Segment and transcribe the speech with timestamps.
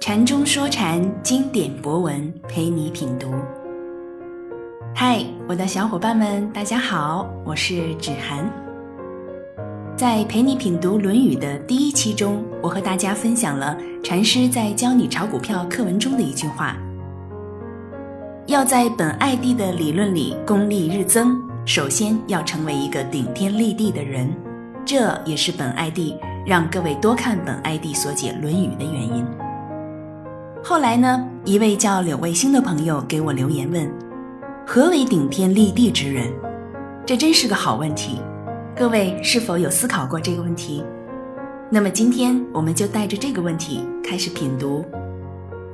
[0.00, 3.34] 禅中说禅，经典博文陪你品读。
[4.94, 8.50] 嗨，我的小伙伴们，大家好，我是芷涵。
[9.98, 16.74] 在陪你品读《论语》的第一期中，我和大家分享了禅师在教你炒股票课文中的一句话：
[18.46, 24.34] 要在本艾地的理论里功力日增，首先要成为一个顶天立地的人。
[24.82, 29.22] 这也是本艾地让各位多看本艾地所解《论语》的原因。
[30.62, 33.90] 后来呢，一位叫柳卫星的朋友给我留言问
[34.66, 36.30] ：“何为顶天立地之人？”
[37.04, 38.20] 这真是个好问题。
[38.76, 40.84] 各位是否有思考过这个问题？
[41.70, 44.82] 那么今天我们就带着这个问题开始品读《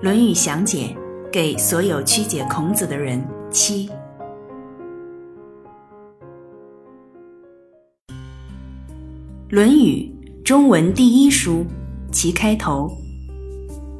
[0.03, 0.97] 论语详解》，
[1.31, 3.89] 给所有曲解孔子的人七。
[9.51, 10.11] 《论语》
[10.43, 11.67] 中文第一书，
[12.11, 12.91] 其开头。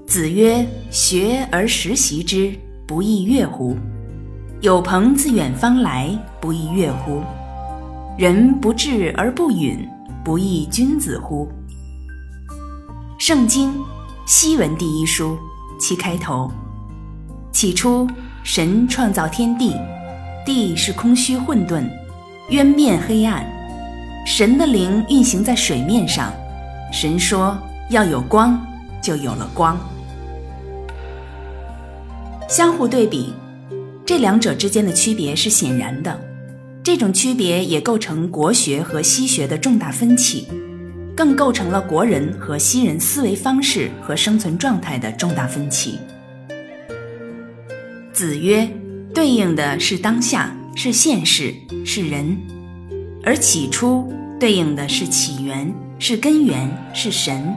[0.07, 2.55] 子曰：“学而时习之，
[2.87, 3.77] 不亦说乎？
[4.61, 7.21] 有朋自远方来，不亦说乎？
[8.17, 9.77] 人不智而不愠，
[10.25, 11.51] 不亦君子乎？”
[13.19, 13.75] 圣经
[14.27, 15.37] 西文第一书，
[15.79, 16.49] 其开头。
[17.51, 18.09] 起初，
[18.45, 19.75] 神创造天地，
[20.47, 21.85] 地是空虚混沌，
[22.51, 23.45] 渊面黑暗。
[24.25, 26.33] 神的灵运行在水面上，
[26.93, 27.59] 神说
[27.91, 28.65] 要有光，
[29.03, 29.77] 就有了光。
[32.49, 33.33] 相互对比，
[34.05, 36.19] 这两者之间的区别是显然的。
[36.83, 40.47] 这种区别也构成国学和西学的重大分歧，
[41.17, 45.99] 更构成了国人和西人思维方式和生存状态的重大分歧。
[48.13, 48.71] 子曰，
[49.13, 51.53] 对应的是当下，是现世，
[51.85, 52.37] 是人；
[53.25, 57.53] 而起初对应的是起源，是根源，是神。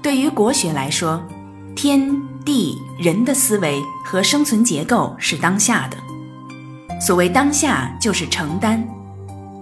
[0.00, 1.20] 对于国学来说，
[1.74, 2.16] 天。
[2.46, 5.96] 地人的思维和生存结构是当下的。
[7.00, 8.82] 所谓当下，就是承担。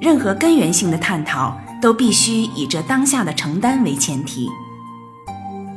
[0.00, 4.50] 任何根源性的探讨都必须以这当下的承担为前提。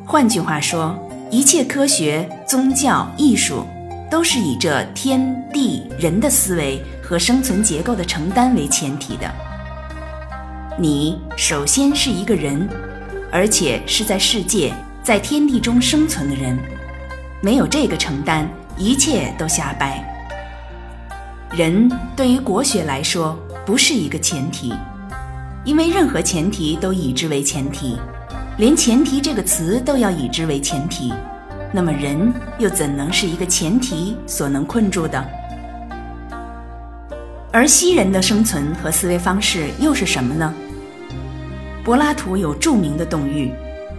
[0.05, 0.99] 换句话说，
[1.31, 3.65] 一切科学、宗教、艺术，
[4.11, 9.33] 都是以这天地人的思维和生存结构的承担为前提的。
[10.77, 12.67] 你首先是一个人，
[13.31, 16.57] 而且是在世界、在天地中生存的人。
[17.41, 20.03] 没有这个承担，一切都瞎掰。
[21.55, 24.73] 人对于国学来说不是一个前提，
[25.63, 27.97] 因为任何前提都以之为前提，
[28.57, 31.13] 连前提这个词都要以之为前提，
[31.71, 35.23] 那么人又怎能是一个前提所能困住的？
[37.51, 40.53] 而西人的生存和思维方式又是什么呢？
[41.83, 43.53] 柏拉图有著名的洞喻，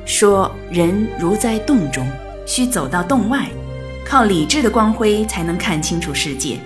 [0.05, 2.07] 说人如在洞中。
[2.49, 3.47] 需走到洞外，
[4.07, 6.59] 靠理智的光辉才能看清楚世界。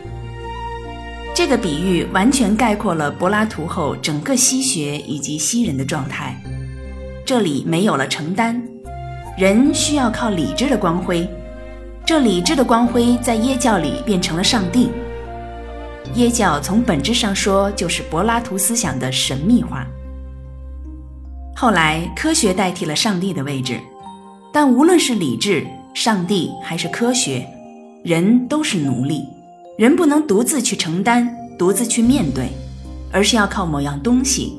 [1.35, 6.41] 这个比喻完全概括了柏拉图后整个西学以及西人的状态。
[7.27, 8.63] 这里没有了承担，
[9.37, 11.29] 人需要靠理智的光辉。
[12.07, 14.91] 这理智的光辉在耶教里变成了上帝。
[16.15, 19.85] 耶教从本质上说就是柏拉图思想的神秘化。
[21.57, 23.81] 后来科学代替了上帝的位置。
[24.53, 27.47] 但无论是理智、上帝还是科学，
[28.05, 29.25] 人都是奴隶。
[29.79, 32.51] 人不能独自去承担、独自去面对，
[33.11, 34.53] 而是要靠某样东西。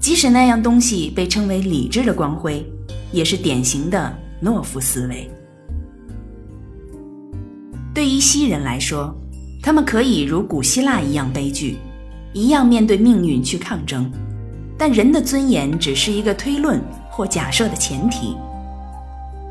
[0.00, 2.64] 即使那样东西被称为理智的光辉，
[3.12, 5.30] 也是典型的懦夫思维。
[7.92, 9.14] 对于西人来说，
[9.62, 11.76] 他们可以如古希腊一样悲剧，
[12.32, 14.10] 一样面对命运去抗争。
[14.78, 16.80] 但人的尊严只是一个推论
[17.10, 18.36] 或假设的前提。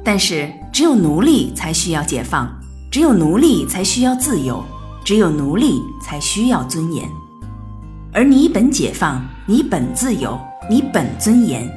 [0.06, 2.48] 但是，只有奴隶才需要解放，
[2.92, 4.64] 只有奴隶才需要自由，
[5.04, 7.10] 只有奴隶才需要尊严。
[8.14, 10.40] 而你本解放，你本自由，
[10.70, 11.68] 你本尊严，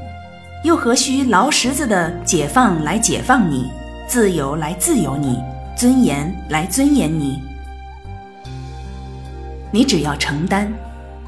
[0.63, 3.65] 又何须劳什子的解放来解放你，
[4.07, 5.39] 自由来自由你，
[5.75, 7.41] 尊严来尊严你？
[9.73, 10.71] 你只要承担，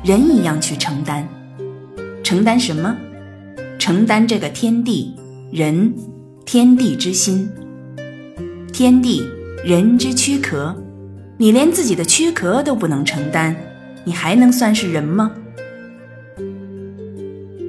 [0.05, 1.27] 人一样去承担，
[2.23, 2.95] 承担什么？
[3.79, 5.17] 承担这个天地
[5.51, 5.95] 人。
[6.53, 7.49] 天地之心，
[8.73, 9.23] 天地
[9.65, 10.75] 人之躯壳，
[11.37, 13.55] 你连自己的躯壳都不能承担，
[14.03, 15.31] 你还能算是人吗？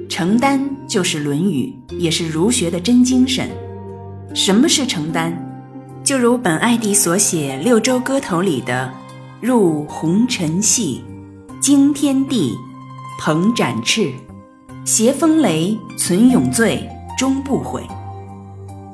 [0.08, 3.48] 承担就是《论语》，也是儒学的真精神。
[4.34, 5.32] 什么是承担？
[6.02, 8.92] 就如本爱弟所写《六州歌头》里的
[9.40, 11.04] “入红尘戏，
[11.60, 12.52] 惊天地，
[13.20, 14.10] 鹏展翅，
[14.84, 16.84] 挟风雷，存永醉，
[17.16, 17.80] 终不悔。”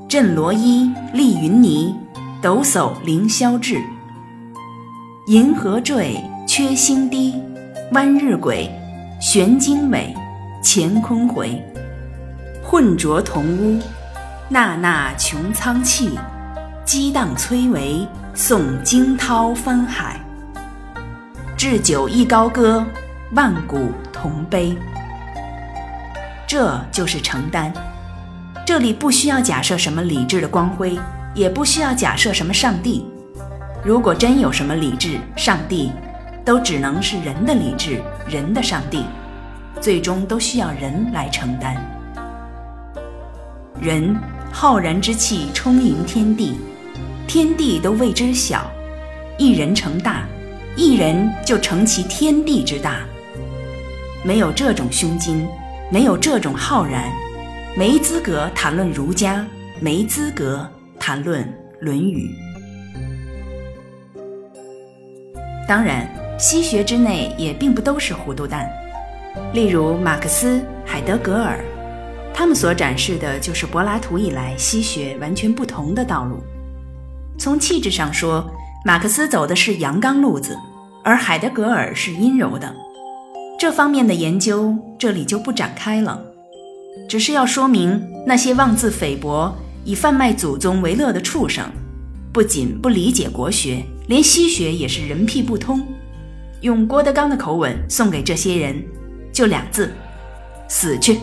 [0.08, 1.94] 振罗衣，立云霓，
[2.40, 3.78] 抖擞凌霄志。
[5.26, 7.34] 银河坠，缺星低，
[7.92, 8.70] 弯日晷，
[9.20, 10.14] 悬经纬，
[10.64, 11.62] 乾坤回。
[12.64, 13.78] 混浊同屋，
[14.48, 16.18] 纳纳穹苍气，
[16.86, 20.18] 激荡崔嵬，颂惊涛翻海。
[21.54, 22.82] 置酒一高歌，
[23.32, 24.74] 万古同悲。
[26.46, 27.70] 这就是承担。
[28.68, 31.00] 这里不需要假设什么理智的光辉，
[31.34, 33.02] 也不需要假设什么上帝。
[33.82, 35.90] 如果真有什么理智、上帝，
[36.44, 39.06] 都只能是人的理智、人的上帝，
[39.80, 41.74] 最终都需要人来承担。
[43.80, 44.14] 人
[44.52, 46.60] 浩然之气充盈天地，
[47.26, 48.70] 天地都为之小，
[49.38, 50.26] 一人成大，
[50.76, 52.98] 一人就成其天地之大。
[54.22, 55.48] 没有这种胸襟，
[55.90, 57.10] 没有这种浩然。
[57.78, 59.46] 没资格谈论儒家，
[59.78, 61.44] 没资格谈论
[61.78, 62.28] 《论语》。
[65.68, 68.68] 当然，西学之内也并不都是糊涂蛋。
[69.52, 71.60] 例如马克思、海德格尔，
[72.34, 76.42] 他们所展示的就是柏拉图以来西学完全不同的道路。
[77.38, 78.50] 从气质上说，
[78.84, 80.58] 马克思走的是阳刚路子，
[81.04, 82.74] 而海德格尔是阴柔的。
[83.56, 86.24] 这方面的研究，这里就不展开了。
[87.08, 89.54] 只是要说明，那些妄自菲薄、
[89.84, 91.64] 以贩卖祖宗为乐的畜生，
[92.32, 95.86] 不仅不理解国学，连西学也是人屁不通。
[96.60, 98.84] 用郭德纲的口吻送给这些人，
[99.32, 99.92] 就俩字：
[100.68, 101.18] 死去。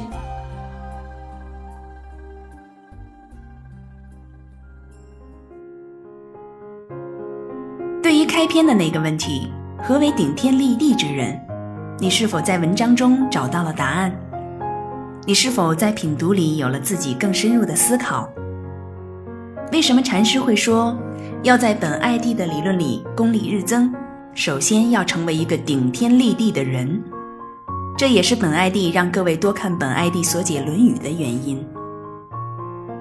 [8.02, 9.52] 对于开篇的那个问题，
[9.84, 11.40] 何为顶天立地之人？
[12.00, 14.16] 你是否在文章中找到了答案？
[15.28, 18.30] 你是否在品读里有了自己更深入的思考？
[19.72, 20.96] 为什么禅师会说
[21.42, 23.92] 要在本爱地的理论里功力日增？
[24.36, 27.02] 首先要成为一个顶天立地的人，
[27.98, 31.66] 这也是本爱地让各位多看本爱地所解《论语》的原因。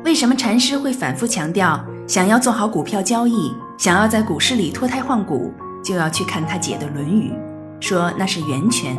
[0.03, 7.31] 为什么禅师会反复强调，想要做好股票交易，想要在股市里脱胎换骨，就要去看他解的《论语》，
[7.87, 8.97] 说那是源泉。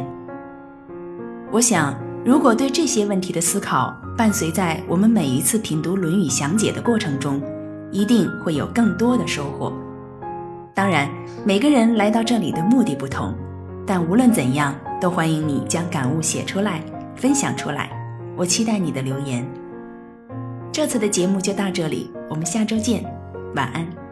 [1.52, 2.05] 我想。
[2.26, 7.40] 如果对这些问题的思考伴随在我们每一次品读《论语》详解的过程中，
[7.92, 9.72] 一定会有更多的收获。
[10.74, 11.08] 当然，
[11.46, 13.32] 每个人来到这里的目的不同，
[13.86, 16.84] 但无论怎样，都欢迎你将感悟写出来，
[17.16, 17.92] 分享出来。
[18.36, 19.48] 我期待你的留言。
[20.72, 23.06] 这次的节目就到这里，我们下周见，
[23.56, 24.05] 晚安。